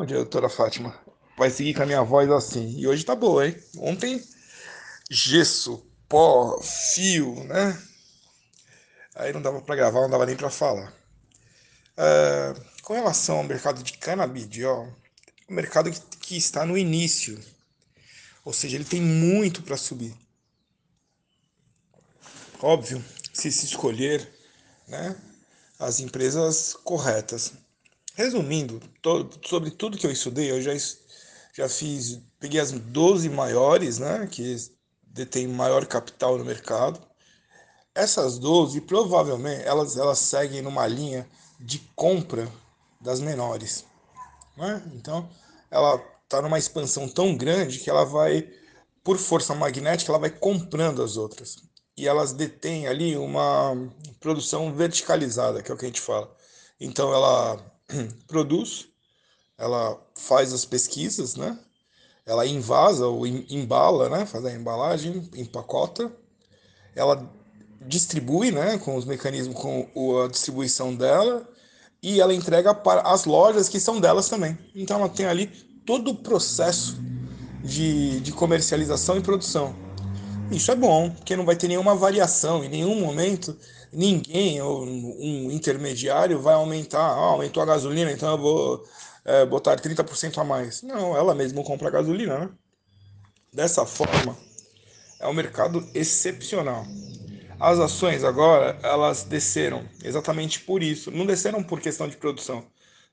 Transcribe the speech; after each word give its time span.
Bom 0.00 0.06
dia, 0.06 0.16
doutora 0.16 0.48
Fátima. 0.48 0.98
Vai 1.36 1.50
seguir 1.50 1.74
com 1.74 1.82
a 1.82 1.86
minha 1.86 2.02
voz 2.02 2.30
assim. 2.30 2.74
E 2.78 2.88
hoje 2.88 3.04
tá 3.04 3.14
boa, 3.14 3.46
hein? 3.46 3.54
Ontem, 3.76 4.24
gesso, 5.10 5.86
pó, 6.08 6.58
fio, 6.62 7.44
né? 7.44 7.78
Aí 9.14 9.30
não 9.30 9.42
dava 9.42 9.60
para 9.60 9.76
gravar, 9.76 10.00
não 10.00 10.08
dava 10.08 10.24
nem 10.24 10.34
para 10.34 10.48
falar. 10.48 10.90
Uh, 11.98 12.58
com 12.82 12.94
relação 12.94 13.36
ao 13.36 13.44
mercado 13.44 13.82
de 13.82 13.92
canabidiol, 13.92 14.90
o 15.46 15.52
mercado 15.52 15.90
que, 15.90 16.00
que 16.16 16.36
está 16.38 16.64
no 16.64 16.78
início. 16.78 17.38
Ou 18.42 18.54
seja, 18.54 18.76
ele 18.76 18.86
tem 18.86 19.02
muito 19.02 19.62
para 19.62 19.76
subir. 19.76 20.16
Óbvio, 22.62 23.04
se 23.34 23.52
se 23.52 23.66
escolher 23.66 24.26
né, 24.88 25.14
as 25.78 26.00
empresas 26.00 26.72
corretas. 26.72 27.52
Resumindo, 28.20 28.78
sobre 29.42 29.70
tudo 29.70 29.96
que 29.96 30.06
eu 30.06 30.10
estudei, 30.10 30.50
eu 30.50 30.60
já, 30.60 30.72
já 31.54 31.66
fiz, 31.70 32.20
peguei 32.38 32.60
as 32.60 32.70
12 32.70 33.30
maiores, 33.30 33.98
né, 33.98 34.28
que 34.30 34.56
detêm 35.02 35.48
maior 35.48 35.86
capital 35.86 36.36
no 36.36 36.44
mercado. 36.44 37.00
Essas 37.94 38.38
12, 38.38 38.82
provavelmente, 38.82 39.62
elas, 39.62 39.96
elas 39.96 40.18
seguem 40.18 40.60
numa 40.60 40.86
linha 40.86 41.26
de 41.58 41.78
compra 41.96 42.46
das 43.00 43.20
menores. 43.20 43.86
Né? 44.54 44.82
Então, 44.92 45.26
ela 45.70 45.98
está 46.24 46.42
numa 46.42 46.58
expansão 46.58 47.08
tão 47.08 47.34
grande 47.34 47.78
que 47.78 47.88
ela 47.88 48.04
vai, 48.04 48.46
por 49.02 49.16
força 49.16 49.54
magnética, 49.54 50.12
ela 50.12 50.18
vai 50.18 50.30
comprando 50.30 51.02
as 51.02 51.16
outras. 51.16 51.56
E 51.96 52.06
elas 52.06 52.34
detêm 52.34 52.86
ali 52.86 53.16
uma 53.16 53.74
produção 54.20 54.74
verticalizada, 54.74 55.62
que 55.62 55.70
é 55.70 55.74
o 55.74 55.78
que 55.78 55.86
a 55.86 55.88
gente 55.88 56.02
fala. 56.02 56.30
Então, 56.78 57.14
ela 57.14 57.79
produz, 58.26 58.88
ela 59.58 60.00
faz 60.14 60.52
as 60.52 60.64
pesquisas, 60.64 61.36
né? 61.36 61.58
Ela 62.24 62.46
invasa 62.46 63.06
ou 63.06 63.26
embala, 63.26 64.08
né? 64.08 64.26
Faz 64.26 64.44
a 64.44 64.52
embalagem, 64.52 65.28
empacota. 65.34 66.12
Ela 66.94 67.30
distribui, 67.86 68.50
né? 68.50 68.78
Com 68.78 68.96
os 68.96 69.04
mecanismos, 69.04 69.56
com 69.56 70.22
a 70.22 70.28
distribuição 70.28 70.94
dela. 70.94 71.46
E 72.02 72.20
ela 72.20 72.32
entrega 72.32 72.74
para 72.74 73.02
as 73.02 73.24
lojas 73.24 73.68
que 73.68 73.80
são 73.80 74.00
delas 74.00 74.28
também. 74.28 74.58
Então 74.74 74.98
ela 74.98 75.08
tem 75.08 75.26
ali 75.26 75.46
todo 75.84 76.12
o 76.12 76.14
processo 76.14 76.96
de, 77.62 78.20
de 78.20 78.32
comercialização 78.32 79.16
e 79.16 79.20
produção. 79.20 79.74
Isso 80.50 80.70
é 80.72 80.74
bom, 80.74 81.10
porque 81.10 81.36
não 81.36 81.44
vai 81.44 81.54
ter 81.54 81.68
nenhuma 81.68 81.94
variação, 81.94 82.64
em 82.64 82.68
nenhum 82.68 82.98
momento 82.98 83.56
ninguém 83.92 84.60
ou 84.60 84.84
um 84.84 85.50
intermediário 85.50 86.40
vai 86.40 86.54
aumentar, 86.54 86.98
ah, 86.98 87.30
aumentou 87.30 87.62
a 87.62 87.66
gasolina, 87.66 88.10
então 88.10 88.32
eu 88.32 88.38
vou 88.38 88.84
é, 89.24 89.46
botar 89.46 89.76
30% 89.76 90.38
a 90.38 90.44
mais. 90.44 90.82
Não, 90.82 91.16
ela 91.16 91.34
mesma 91.34 91.62
compra 91.62 91.88
a 91.88 91.90
gasolina, 91.90 92.38
né? 92.38 92.50
Dessa 93.52 93.86
forma, 93.86 94.36
é 95.20 95.26
um 95.28 95.32
mercado 95.32 95.88
excepcional. 95.94 96.84
As 97.58 97.78
ações 97.78 98.24
agora, 98.24 98.78
elas 98.82 99.22
desceram 99.22 99.88
exatamente 100.02 100.60
por 100.60 100.82
isso. 100.82 101.10
Não 101.10 101.26
desceram 101.26 101.62
por 101.62 101.80
questão 101.80 102.08
de 102.08 102.16
produção, 102.16 102.64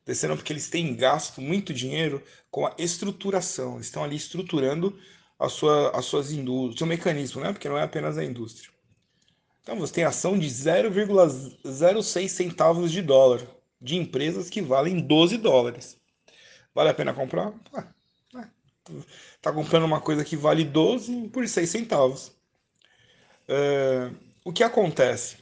desceram 0.05 0.37
porque 0.37 0.53
eles 0.53 0.69
têm 0.69 0.95
gasto 0.95 1.41
muito 1.41 1.73
dinheiro 1.73 2.23
com 2.49 2.65
a 2.65 2.73
estruturação. 2.77 3.79
Estão 3.79 4.03
ali 4.03 4.15
estruturando 4.15 4.97
a 5.39 5.49
sua, 5.49 5.91
as 5.91 6.05
suas 6.05 6.31
indústrias, 6.31 6.79
seu 6.79 6.87
mecanismo, 6.87 7.41
né? 7.41 7.51
Porque 7.53 7.69
não 7.69 7.77
é 7.77 7.83
apenas 7.83 8.17
a 8.17 8.23
indústria. 8.23 8.71
Então 9.61 9.77
você 9.77 9.93
tem 9.93 10.03
ação 10.03 10.37
de 10.37 10.47
0,06 10.47 12.27
centavos 12.29 12.91
de 12.91 13.01
dólar 13.01 13.41
de 13.81 13.95
empresas 13.95 14.49
que 14.49 14.61
valem 14.61 14.99
12 14.99 15.37
dólares. 15.37 15.97
Vale 16.73 16.89
a 16.89 16.93
pena 16.93 17.13
comprar? 17.13 17.53
Ah, 17.73 17.87
tá 19.41 19.51
comprando 19.51 19.85
uma 19.85 20.01
coisa 20.01 20.23
que 20.23 20.35
vale 20.35 20.63
12 20.63 21.29
por 21.29 21.47
6 21.47 21.69
centavos. 21.69 22.31
É, 23.47 24.11
o 24.43 24.51
que 24.51 24.63
acontece? 24.63 25.37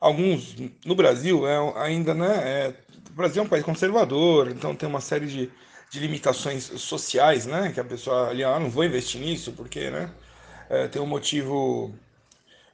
Alguns 0.00 0.56
no 0.84 0.94
Brasil 0.94 1.46
é, 1.46 1.56
ainda, 1.82 2.14
né? 2.14 2.66
É, 2.66 2.74
o 3.10 3.12
Brasil 3.14 3.42
é 3.42 3.46
um 3.46 3.48
país 3.48 3.64
conservador, 3.64 4.48
então 4.50 4.74
tem 4.74 4.88
uma 4.88 5.00
série 5.00 5.26
de 5.26 5.50
de 5.90 6.00
limitações 6.00 6.64
sociais, 6.64 7.46
né? 7.46 7.72
Que 7.72 7.80
a 7.80 7.84
pessoa 7.84 8.30
ali, 8.30 8.44
ah, 8.44 8.58
não 8.58 8.70
vou 8.70 8.84
investir 8.84 9.20
nisso 9.20 9.52
porque, 9.52 9.90
né? 9.90 10.10
É, 10.68 10.88
tem 10.88 11.00
um 11.00 11.06
motivo, 11.06 11.94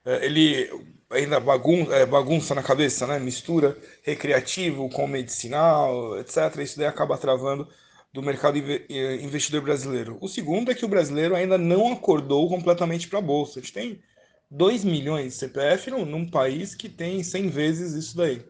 é, 0.05 0.25
ele 0.27 0.71
ainda 1.11 1.39
bagunça, 1.39 1.95
é, 1.95 2.07
bagunça 2.07 2.55
na 2.55 2.63
cabeça, 2.63 3.07
né? 3.07 3.19
Mistura 3.19 3.77
recreativo 4.03 4.89
com 4.91 5.07
medicinal, 5.07 6.19
etc. 6.19 6.57
Isso 6.63 6.79
daí 6.79 6.87
acaba 6.87 7.19
travando 7.19 7.69
do 8.13 8.23
mercado 8.23 8.59
é, 8.59 9.17
investidor 9.17 9.63
brasileiro. 9.63 10.19
O 10.21 10.29
segundo 10.29 10.71
é 10.71 10.75
que 10.75 10.85
o 10.85 10.89
brasileiro 10.89 11.35
ainda 11.35 11.57
não 11.59 11.93
acordou 11.93 12.49
completamente 12.49 13.09
para 13.09 13.19
a 13.19 13.23
bolsa. 13.23 13.59
A 13.59 13.63
gente 13.63 13.73
tem 13.73 14.03
2 14.51 14.85
milhões 14.85 15.33
de 15.33 15.39
CPF 15.39 15.91
num, 15.91 16.05
num 16.05 16.31
país 16.31 16.75
que 16.75 16.89
tem 16.89 17.23
100 17.23 17.49
vezes 17.49 17.93
isso 17.95 18.17
daí. 18.17 18.43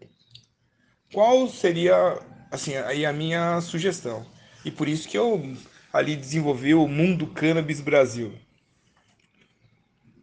Qual 1.13 1.49
seria, 1.49 1.95
assim, 2.51 2.75
aí 2.77 3.07
a 3.07 3.13
minha 3.13 3.61
sugestão? 3.61 4.27
E 4.65 4.71
por 4.71 4.89
isso 4.89 5.09
que 5.09 5.19
eu 5.19 5.55
ali 5.93 6.17
desenvolvi 6.17 6.75
o 6.75 6.89
Mundo 6.89 7.27
Cannabis 7.27 7.81
Brasil. 7.81 8.33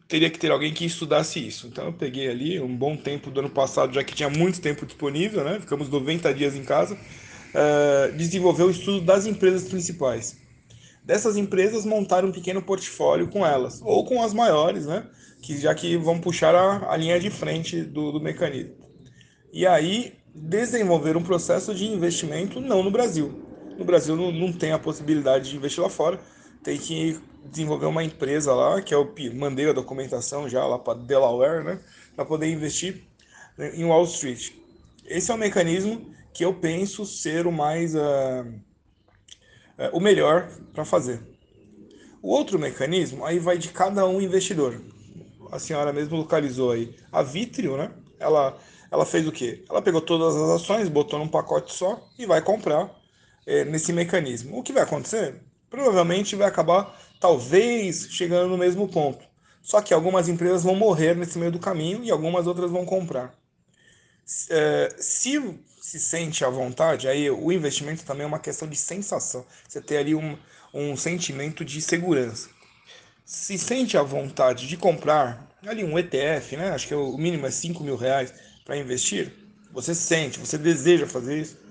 Teria 0.07 0.29
que 0.29 0.39
ter 0.39 0.49
alguém 0.51 0.73
que 0.73 0.85
estudasse 0.85 1.45
isso. 1.45 1.67
Então 1.67 1.85
eu 1.85 1.93
peguei 1.93 2.27
ali 2.27 2.59
um 2.59 2.75
bom 2.75 2.97
tempo 2.97 3.29
do 3.29 3.41
ano 3.41 3.49
passado, 3.49 3.93
já 3.93 4.03
que 4.03 4.15
tinha 4.15 4.29
muito 4.29 4.59
tempo 4.59 4.85
disponível, 4.85 5.43
né? 5.43 5.59
Ficamos 5.59 5.87
90 5.87 6.33
dias 6.33 6.55
em 6.55 6.63
casa. 6.63 6.95
Uh, 6.95 8.15
desenvolver 8.17 8.63
o 8.63 8.71
estudo 8.71 9.01
das 9.01 9.27
empresas 9.27 9.67
principais. 9.67 10.37
Dessas 11.03 11.37
empresas 11.37 11.85
montar 11.85 12.25
um 12.25 12.31
pequeno 12.31 12.61
portfólio 12.61 13.27
com 13.27 13.45
elas, 13.45 13.81
ou 13.83 14.03
com 14.05 14.21
as 14.21 14.33
maiores, 14.33 14.85
né? 14.85 15.07
Que 15.41 15.57
já 15.57 15.73
que 15.73 15.95
vão 15.97 16.19
puxar 16.19 16.55
a, 16.55 16.91
a 16.91 16.97
linha 16.97 17.19
de 17.19 17.29
frente 17.29 17.81
do, 17.81 18.11
do 18.11 18.19
mecanismo. 18.19 18.75
E 19.51 19.65
aí 19.65 20.13
desenvolver 20.33 21.17
um 21.17 21.23
processo 21.23 21.73
de 21.73 21.85
investimento 21.85 22.61
não 22.61 22.83
no 22.83 22.91
Brasil, 22.91 23.48
no 23.79 23.85
Brasil 23.85 24.15
não, 24.15 24.31
não 24.31 24.51
tem 24.51 24.73
a 24.73 24.77
possibilidade 24.77 25.49
de 25.49 25.55
investir 25.55 25.81
lá 25.81 25.89
fora. 25.89 26.19
Tem 26.61 26.77
que 26.77 27.17
desenvolver 27.45 27.85
uma 27.85 28.03
empresa 28.03 28.53
lá, 28.53 28.81
que 28.81 28.93
é 28.93 28.97
o 28.97 29.09
mandei 29.33 29.69
a 29.69 29.73
documentação 29.73 30.49
já 30.49 30.65
lá 30.65 30.77
para 30.77 30.99
Delaware, 30.99 31.63
né, 31.63 31.79
para 32.15 32.25
poder 32.25 32.51
investir 32.51 33.01
em 33.57 33.85
Wall 33.85 34.03
Street. 34.03 34.51
Esse 35.05 35.31
é 35.31 35.33
o 35.33 35.37
mecanismo 35.37 36.13
que 36.33 36.43
eu 36.43 36.53
penso 36.53 37.05
ser 37.05 37.47
o 37.47 37.51
mais 37.51 37.95
uh, 37.95 38.45
o 39.93 39.99
melhor 40.01 40.49
para 40.73 40.83
fazer. 40.83 41.21
O 42.21 42.29
outro 42.29 42.59
mecanismo 42.59 43.25
aí 43.25 43.39
vai 43.39 43.57
de 43.57 43.69
cada 43.69 44.05
um 44.05 44.21
investidor. 44.21 44.81
A 45.51 45.57
senhora 45.57 45.93
mesmo 45.93 46.17
localizou 46.17 46.71
aí 46.71 46.93
a 47.11 47.23
Vitrio, 47.23 47.77
né? 47.77 47.91
Ela 48.19 48.57
ela 48.91 49.05
fez 49.05 49.27
o 49.27 49.31
quê? 49.31 49.63
Ela 49.69 49.81
pegou 49.81 50.01
todas 50.01 50.35
as 50.35 50.61
ações, 50.61 50.89
botou 50.89 51.19
num 51.19 51.27
pacote 51.27 51.73
só 51.73 52.05
e 52.17 52.25
vai 52.25 52.41
comprar 52.41 52.98
é, 53.49 53.65
nesse 53.65 53.91
mecanismo. 53.91 54.59
O 54.59 54.63
que 54.63 54.71
vai 54.71 54.83
acontecer? 54.83 55.33
Provavelmente 55.71 56.35
vai 56.35 56.47
acabar, 56.47 56.95
talvez, 57.19 58.07
chegando 58.11 58.47
no 58.47 58.57
mesmo 58.57 58.87
ponto. 58.87 59.25
Só 59.63 59.81
que 59.81 59.91
algumas 59.91 60.29
empresas 60.29 60.63
vão 60.63 60.75
morrer 60.75 61.15
nesse 61.15 61.39
meio 61.39 61.51
do 61.51 61.59
caminho 61.59 62.03
e 62.03 62.11
algumas 62.11 62.45
outras 62.45 62.69
vão 62.69 62.85
comprar. 62.85 63.33
É, 64.51 64.95
se 64.99 65.59
se 65.81 65.99
sente 65.99 66.45
à 66.45 66.49
vontade, 66.49 67.07
aí 67.07 67.31
o 67.31 67.51
investimento 67.51 68.05
também 68.05 68.23
é 68.23 68.27
uma 68.27 68.37
questão 68.37 68.67
de 68.67 68.75
sensação. 68.75 69.43
Você 69.67 69.81
tem 69.81 69.97
ali 69.97 70.13
um, 70.13 70.37
um 70.71 70.95
sentimento 70.95 71.65
de 71.65 71.81
segurança. 71.81 72.49
Se 73.25 73.57
sente 73.57 73.97
à 73.97 74.03
vontade 74.03 74.67
de 74.67 74.77
comprar 74.77 75.49
ali 75.65 75.83
um 75.83 75.97
ETF, 75.97 76.55
né? 76.57 76.69
Acho 76.69 76.87
que 76.87 76.93
o 76.93 77.17
mínimo 77.17 77.47
é 77.47 77.51
5 77.51 77.83
mil 77.83 77.95
reais 77.95 78.31
para 78.63 78.77
investir. 78.77 79.33
Você 79.71 79.95
sente, 79.95 80.39
você 80.39 80.59
deseja 80.59 81.07
fazer 81.07 81.41
isso 81.41 81.68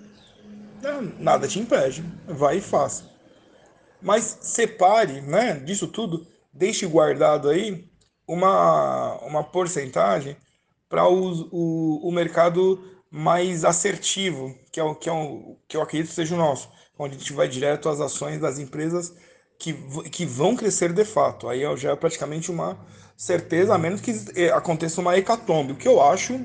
nada 1.18 1.48
te 1.48 1.58
impede, 1.58 2.04
vai 2.26 2.58
e 2.58 2.60
faça. 2.60 3.10
Mas 4.00 4.38
separe, 4.42 5.20
né, 5.20 5.54
disso 5.54 5.88
tudo, 5.88 6.26
deixe 6.52 6.86
guardado 6.86 7.48
aí 7.48 7.88
uma, 8.26 9.16
uma 9.22 9.42
porcentagem 9.42 10.36
para 10.88 11.08
o, 11.08 11.48
o, 11.50 12.08
o 12.08 12.12
mercado 12.12 12.82
mais 13.10 13.64
assertivo, 13.64 14.54
que 14.70 14.78
é 14.78 14.84
o 14.84 14.94
que, 14.94 15.08
é 15.08 15.12
o, 15.12 15.56
que 15.66 15.76
eu 15.76 15.82
acredito 15.82 16.12
seja 16.12 16.34
o 16.34 16.38
nosso, 16.38 16.70
onde 16.98 17.16
a 17.16 17.18
gente 17.18 17.32
vai 17.32 17.48
direto 17.48 17.88
às 17.88 18.00
ações 18.00 18.40
das 18.40 18.58
empresas 18.58 19.14
que, 19.58 19.72
que 20.10 20.24
vão 20.24 20.54
crescer 20.54 20.92
de 20.92 21.04
fato. 21.04 21.48
Aí 21.48 21.62
já 21.76 21.92
é 21.92 21.96
praticamente 21.96 22.50
uma 22.50 22.78
certeza, 23.16 23.74
a 23.74 23.78
menos 23.78 24.00
que 24.00 24.12
aconteça 24.50 25.00
uma 25.00 25.16
hecatombe, 25.16 25.72
o 25.72 25.76
que 25.76 25.88
eu 25.88 26.00
acho 26.00 26.38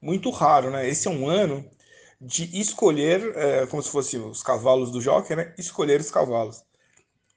muito 0.00 0.30
raro, 0.30 0.70
né? 0.70 0.88
Esse 0.88 1.06
é 1.06 1.10
um 1.10 1.28
ano 1.28 1.64
de 2.24 2.60
escolher, 2.60 3.36
é, 3.36 3.66
como 3.66 3.82
se 3.82 3.90
fossem 3.90 4.20
os 4.20 4.42
cavalos 4.42 4.90
do 4.90 5.00
Joker, 5.00 5.36
né? 5.36 5.54
escolher 5.58 6.00
os 6.00 6.10
cavalos. 6.10 6.62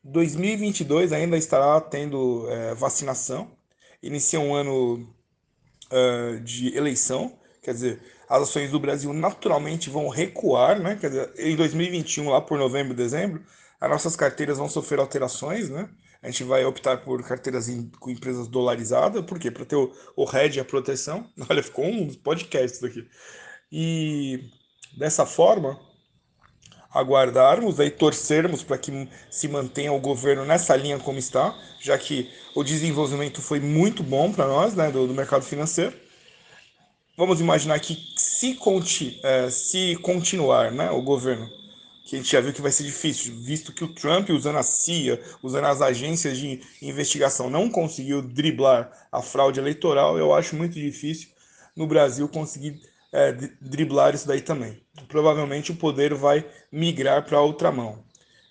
2022 0.04 1.12
ainda 1.12 1.36
estará 1.36 1.82
tendo 1.82 2.48
é, 2.50 2.76
vacinação, 2.76 3.52
inicia 4.02 4.40
um 4.40 4.54
ano 4.54 5.10
uh, 5.92 6.40
de 6.42 6.78
eleição, 6.78 7.40
quer 7.64 7.74
dizer, 7.74 8.02
as 8.30 8.44
ações 8.44 8.70
do 8.70 8.80
Brasil 8.80 9.12
naturalmente 9.14 9.90
vão 9.90 10.08
recuar, 10.08 10.80
né? 10.80 10.96
Quer 10.96 11.10
dizer, 11.10 11.34
em 11.38 11.56
2021, 11.56 12.30
lá 12.30 12.40
por 12.42 12.58
novembro, 12.58 12.94
dezembro, 12.94 13.44
as 13.80 13.90
nossas 13.90 14.16
carteiras 14.16 14.58
vão 14.58 14.70
sofrer 14.70 15.00
alterações, 15.00 15.70
né? 15.70 15.90
A 16.22 16.30
gente 16.30 16.44
vai 16.44 16.66
optar 16.66 16.98
por 17.04 17.24
carteiras 17.24 17.70
em, 17.70 17.90
com 18.00 18.10
empresas 18.10 18.48
dolarizadas, 18.48 19.24
por 19.26 19.40
quê? 19.40 19.52
Para 19.52 19.66
ter 19.66 19.76
o, 19.76 19.92
hedge 20.34 20.58
e 20.58 20.62
a 20.62 20.66
proteção. 20.66 21.30
Olha, 21.50 21.62
ficou 21.62 21.86
um 21.86 22.14
podcast 22.14 22.84
aqui. 22.86 23.08
E 23.72 24.50
dessa 24.98 25.26
forma, 25.26 25.80
aguardarmos 26.96 27.78
e 27.80 27.90
torcermos 27.90 28.64
para 28.64 28.78
que 28.78 29.10
se 29.30 29.50
mantenha 29.50 29.92
o 29.92 30.00
governo 30.00 30.46
nessa 30.46 30.76
linha 30.78 30.98
como 30.98 31.20
está, 31.20 31.54
já 31.82 31.98
que 31.98 32.32
o 32.56 32.64
desenvolvimento 32.64 33.42
foi 33.42 33.60
muito 33.60 34.02
bom 34.02 34.32
para 34.32 34.48
nós, 34.48 34.74
né, 34.74 34.90
do, 34.90 35.06
do, 35.06 35.14
mercado 35.14 35.44
financeiro. 35.44 35.94
Vamos 37.18 37.42
imaginar 37.42 37.80
que 37.80 37.98
se, 38.16 38.56
conti, 38.56 39.20
é, 39.24 39.50
se 39.50 39.98
continuar 40.02 40.72
né, 40.72 40.90
o 40.90 41.02
governo, 41.02 41.50
que 42.06 42.16
a 42.16 42.20
gente 42.20 42.32
já 42.32 42.40
viu 42.40 42.54
que 42.54 42.62
vai 42.62 42.72
ser 42.72 42.84
difícil, 42.84 43.36
visto 43.36 43.74
que 43.74 43.84
o 43.84 43.94
Trump, 43.94 44.30
usando 44.30 44.58
a 44.58 44.64
CIA, 44.64 45.22
usando 45.44 45.66
as 45.66 45.82
agências 45.82 46.38
de 46.38 46.62
investigação, 46.82 47.50
não 47.50 47.70
conseguiu 47.70 48.22
driblar 48.22 48.90
a 49.12 49.22
fraude 49.22 49.60
eleitoral, 49.60 50.18
eu 50.18 50.34
acho 50.34 50.56
muito 50.56 50.74
difícil 50.74 51.30
no 51.76 51.86
Brasil 51.88 52.28
conseguir 52.30 52.80
é, 53.16 53.32
driblar 53.62 54.14
isso 54.14 54.28
daí 54.28 54.42
também. 54.42 54.78
Provavelmente 55.08 55.72
o 55.72 55.76
poder 55.76 56.14
vai 56.14 56.46
migrar 56.70 57.24
para 57.24 57.40
outra 57.40 57.72
mão. 57.72 58.04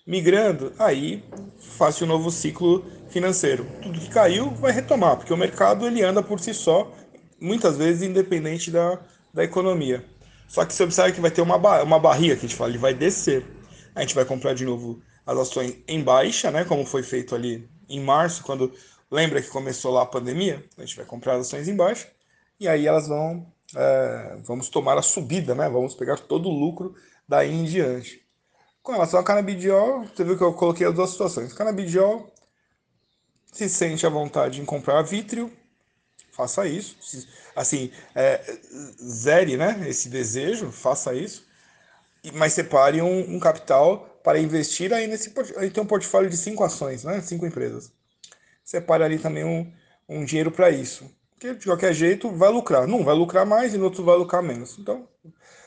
Migrando, 0.07 0.73
aí 0.79 1.23
faz 1.59 2.01
um 2.01 2.07
novo 2.07 2.31
ciclo 2.31 2.83
financeiro. 3.09 3.67
Tudo 3.81 3.99
que 3.99 4.09
caiu 4.09 4.49
vai 4.51 4.71
retomar, 4.71 5.17
porque 5.17 5.33
o 5.33 5.37
mercado 5.37 5.85
ele 5.85 6.03
anda 6.03 6.23
por 6.23 6.39
si 6.39 6.53
só, 6.53 6.91
muitas 7.39 7.77
vezes 7.77 8.01
independente 8.01 8.71
da, 8.71 8.99
da 9.31 9.43
economia. 9.43 10.03
Só 10.47 10.65
que 10.65 10.73
você 10.73 10.83
observa 10.83 11.11
que 11.11 11.21
vai 11.21 11.31
ter 11.31 11.41
uma, 11.41 11.57
uma 11.83 11.99
barriga 11.99 12.35
que 12.35 12.45
a 12.45 12.47
gente 12.47 12.55
fala, 12.55 12.71
ele 12.71 12.77
vai 12.79 12.93
descer. 12.93 13.45
A 13.93 14.01
gente 14.01 14.15
vai 14.15 14.25
comprar 14.25 14.53
de 14.53 14.65
novo 14.65 14.99
as 15.25 15.37
ações 15.37 15.77
em 15.87 16.01
baixa, 16.01 16.51
né? 16.51 16.65
Como 16.65 16.85
foi 16.85 17.03
feito 17.03 17.35
ali 17.35 17.67
em 17.87 17.99
março, 17.99 18.43
quando 18.43 18.71
lembra 19.09 19.41
que 19.41 19.47
começou 19.49 19.91
lá 19.91 20.03
a 20.03 20.07
pandemia? 20.07 20.63
A 20.77 20.81
gente 20.81 20.95
vai 20.95 21.05
comprar 21.05 21.35
as 21.35 21.47
ações 21.47 21.67
em 21.67 21.75
baixa 21.75 22.07
e 22.59 22.67
aí 22.67 22.87
elas 22.87 23.07
vão 23.07 23.45
é, 23.75 24.37
vamos 24.43 24.69
tomar 24.69 24.97
a 24.97 25.01
subida, 25.01 25.53
né? 25.53 25.69
Vamos 25.69 25.93
pegar 25.93 26.17
todo 26.17 26.49
o 26.49 26.59
lucro 26.59 26.95
daí 27.27 27.51
em 27.53 27.65
diante. 27.65 28.25
Com 28.81 28.93
relação 28.93 29.19
ao 29.19 29.25
canabidiol, 29.25 30.05
você 30.05 30.23
viu 30.23 30.37
que 30.37 30.43
eu 30.43 30.53
coloquei 30.53 30.85
as 30.87 30.93
duas 30.93 31.09
situações. 31.09 31.53
Canabidiol, 31.53 32.31
se 33.51 33.67
sente 33.67 34.05
à 34.05 34.09
vontade 34.09 34.61
em 34.61 34.65
comprar 34.65 35.01
vítreo, 35.01 35.51
faça 36.31 36.67
isso. 36.67 36.95
Assim, 37.55 37.91
é, 38.13 38.41
zere 39.01 39.57
né, 39.57 39.83
esse 39.87 40.09
desejo, 40.09 40.71
faça 40.71 41.13
isso. 41.13 41.45
Mas 42.33 42.53
separe 42.53 43.01
um, 43.01 43.35
um 43.35 43.39
capital 43.39 44.19
para 44.23 44.39
investir 44.39 44.91
aí 44.91 45.05
nesse 45.05 45.31
aí 45.57 45.69
tem 45.69 45.83
um 45.83 45.87
portfólio 45.87 46.29
de 46.29 46.37
cinco 46.37 46.63
ações, 46.63 47.03
né? 47.03 47.21
Cinco 47.21 47.45
empresas. 47.45 47.91
Separe 48.63 49.03
ali 49.03 49.19
também 49.19 49.43
um, 49.43 49.71
um 50.09 50.25
dinheiro 50.25 50.51
para 50.51 50.69
isso. 50.71 51.09
Porque 51.35 51.53
de 51.53 51.65
qualquer 51.65 51.93
jeito 51.93 52.29
vai 52.31 52.49
lucrar. 52.49 52.87
Não 52.87 53.03
vai 53.03 53.13
lucrar 53.13 53.45
mais 53.45 53.73
e 53.73 53.77
no 53.77 53.85
outro 53.85 54.03
vai 54.03 54.17
lucrar 54.17 54.41
menos. 54.41 54.77
Então, 54.79 55.07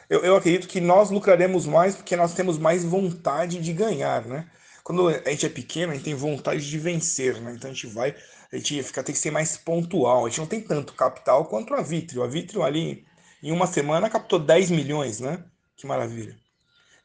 eu, 0.09 0.21
eu 0.25 0.37
acredito 0.37 0.67
que 0.67 0.81
nós 0.81 1.11
lucraremos 1.11 1.67
mais 1.67 1.95
porque 1.95 2.17
nós 2.17 2.35
temos 2.35 2.59
mais 2.59 2.85
vontade 2.85 3.61
de 3.61 3.73
ganhar, 3.73 4.25
né? 4.27 4.51
Quando 4.83 5.09
a 5.09 5.31
gente 5.31 5.45
é 5.45 5.51
pequeno, 5.51 5.93
a 5.93 5.95
gente 5.95 6.05
tem 6.05 6.15
vontade 6.15 6.67
de 6.67 6.79
vencer, 6.79 7.39
né? 7.43 7.53
Então 7.55 7.71
a 7.71 7.75
gente 7.75 7.87
vai, 7.89 8.17
a 8.51 8.57
gente 8.57 8.83
fica, 8.83 9.03
tem 9.03 9.15
que 9.15 9.21
ser 9.21 9.31
mais 9.31 9.57
pontual. 9.59 10.25
A 10.25 10.29
gente 10.31 10.39
não 10.41 10.47
tem 10.47 10.63
tanto 10.63 10.95
capital 10.95 11.45
quanto 11.45 11.75
a 11.75 11.83
Vitrio. 11.83 12.23
A 12.23 12.27
Vitrio 12.27 12.63
ali, 12.63 13.07
em 13.43 13.53
uma 13.53 13.67
semana, 13.67 14.09
captou 14.09 14.39
10 14.39 14.71
milhões, 14.71 15.21
né? 15.21 15.45
Que 15.77 15.87
maravilha. 15.87 16.35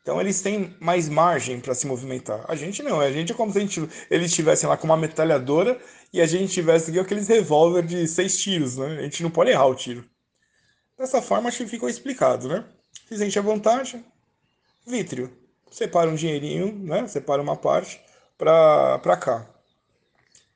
Então 0.03 0.19
eles 0.19 0.41
têm 0.41 0.75
mais 0.81 1.07
margem 1.07 1.61
para 1.61 1.73
se 1.73 1.87
movimentar. 1.87 2.43
A 2.49 2.55
gente 2.55 2.83
não, 2.83 2.99
a 2.99 3.09
gente 3.09 3.31
é 3.31 3.35
como 3.35 3.53
se 3.53 3.61
gente, 3.61 3.79
eles 4.11 4.27
estivessem 4.27 4.67
lá 4.67 4.75
com 4.75 4.85
uma 4.85 4.97
metralhadora 4.97 5.79
e 6.11 6.19
a 6.19 6.25
gente 6.25 6.51
tivesse 6.51 6.91
aqui 6.91 6.99
aqueles 6.99 7.29
revólver 7.29 7.83
de 7.83 8.05
seis 8.05 8.37
tiros, 8.37 8.75
né? 8.75 8.99
A 8.99 9.01
gente 9.03 9.23
não 9.23 9.31
pode 9.31 9.49
errar 9.49 9.65
o 9.65 9.73
tiro. 9.73 10.03
Dessa 10.99 11.21
forma, 11.21 11.47
acho 11.47 11.59
que 11.59 11.67
ficou 11.67 11.87
explicado, 11.87 12.49
né? 12.49 12.65
Se 13.07 13.17
sente 13.17 13.39
à 13.39 13.41
vontade, 13.41 14.03
vítreo. 14.85 15.31
Separa 15.71 16.09
um 16.09 16.15
dinheirinho, 16.15 16.77
né? 16.83 17.07
Separa 17.07 17.41
uma 17.41 17.55
parte 17.55 18.01
para 18.37 19.17
cá. 19.17 19.49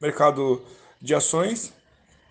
Mercado 0.02 0.62
de 1.02 1.16
ações, 1.16 1.72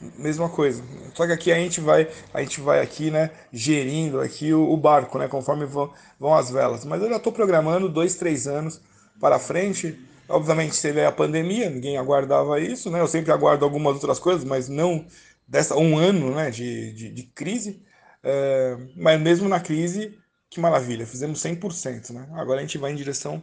mesma 0.00 0.48
coisa. 0.48 0.82
Só 1.14 1.26
que 1.26 1.32
aqui 1.32 1.52
a 1.52 1.56
gente 1.56 1.80
vai, 1.80 2.08
a 2.32 2.40
gente 2.42 2.60
vai 2.60 2.80
aqui, 2.80 3.10
né, 3.10 3.30
gerindo 3.52 4.20
aqui 4.20 4.52
o, 4.52 4.70
o 4.70 4.76
barco, 4.76 5.18
né, 5.18 5.28
conforme 5.28 5.64
vão, 5.64 5.92
vão 6.18 6.34
as 6.34 6.50
velas. 6.50 6.84
Mas 6.84 7.02
eu 7.02 7.08
já 7.08 7.16
estou 7.16 7.32
programando 7.32 7.88
dois, 7.88 8.14
três 8.16 8.46
anos 8.46 8.80
para 9.20 9.38
frente. 9.38 9.98
Obviamente 10.28 10.80
teve 10.80 11.04
a 11.04 11.12
pandemia, 11.12 11.70
ninguém 11.70 11.96
aguardava 11.96 12.60
isso, 12.60 12.90
né? 12.90 13.00
Eu 13.00 13.06
sempre 13.06 13.30
aguardo 13.32 13.64
algumas 13.64 13.94
outras 13.94 14.18
coisas, 14.18 14.44
mas 14.44 14.68
não 14.68 15.06
dessa 15.46 15.76
um 15.76 15.96
ano, 15.96 16.34
né, 16.34 16.50
de, 16.50 16.92
de, 16.92 17.10
de 17.10 17.22
crise. 17.24 17.82
É, 18.22 18.76
mas 18.96 19.20
mesmo 19.20 19.48
na 19.48 19.60
crise, 19.60 20.18
que 20.50 20.60
maravilha, 20.60 21.06
fizemos 21.06 21.40
100%, 21.40 22.10
né? 22.12 22.28
Agora 22.32 22.58
a 22.58 22.62
gente 22.62 22.78
vai 22.78 22.92
em 22.92 22.96
direção 22.96 23.42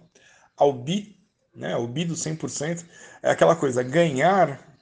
ao 0.57 0.73
bi, 0.73 1.17
né? 1.55 1.75
O 1.77 1.87
bi 1.87 2.05
do 2.05 2.15
100%. 2.15 2.85
É 3.23 3.31
aquela 3.31 3.55
coisa, 3.55 3.81
ganhar 3.81 4.72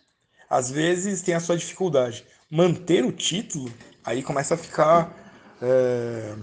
às 0.51 0.69
vezes 0.69 1.21
tem 1.21 1.33
a 1.33 1.39
sua 1.39 1.57
dificuldade. 1.57 2.25
Manter 2.50 3.06
o 3.06 3.12
título, 3.13 3.74
aí 4.03 4.21
começa 4.21 4.56
a 4.56 4.57
ficar. 4.57 5.18
É, 5.62 6.36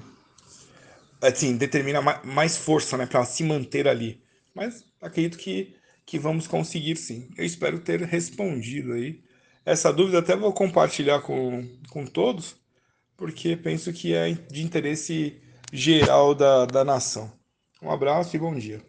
assim, 1.21 1.59
determina 1.59 2.01
mais 2.25 2.57
força 2.57 2.97
né, 2.97 3.05
para 3.05 3.23
se 3.27 3.45
manter 3.45 3.87
ali. 3.87 4.23
Mas 4.55 4.83
acredito 5.03 5.37
que, 5.37 5.77
que 6.07 6.19
vamos 6.19 6.47
conseguir 6.47 6.97
sim. 6.97 7.29
Eu 7.37 7.45
espero 7.45 7.81
ter 7.81 8.01
respondido 8.01 8.95
aí. 8.95 9.23
Essa 9.63 9.93
dúvida 9.93 10.21
até 10.21 10.35
vou 10.35 10.55
compartilhar 10.55 11.21
com, 11.21 11.69
com 11.91 12.07
todos, 12.07 12.57
porque 13.15 13.57
penso 13.57 13.93
que 13.93 14.15
é 14.15 14.33
de 14.33 14.63
interesse 14.63 15.39
geral 15.71 16.35
da, 16.35 16.65
da 16.65 16.83
nação. 16.83 17.31
Um 17.83 17.91
abraço 17.91 18.35
e 18.35 18.39
bom 18.39 18.55
dia. 18.55 18.81